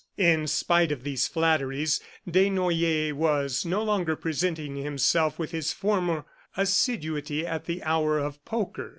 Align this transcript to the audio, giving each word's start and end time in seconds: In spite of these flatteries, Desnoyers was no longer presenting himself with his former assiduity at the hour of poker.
In 0.17 0.47
spite 0.47 0.91
of 0.91 1.03
these 1.03 1.27
flatteries, 1.27 1.99
Desnoyers 2.27 3.13
was 3.13 3.65
no 3.67 3.83
longer 3.83 4.15
presenting 4.15 4.75
himself 4.75 5.37
with 5.37 5.51
his 5.51 5.73
former 5.73 6.25
assiduity 6.57 7.45
at 7.45 7.65
the 7.65 7.83
hour 7.83 8.17
of 8.17 8.43
poker. 8.43 8.89